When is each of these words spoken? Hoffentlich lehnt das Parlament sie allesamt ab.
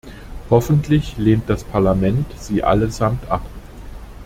Hoffentlich 0.49 1.19
lehnt 1.19 1.47
das 1.47 1.63
Parlament 1.63 2.25
sie 2.35 2.63
allesamt 2.63 3.29
ab. 3.29 3.45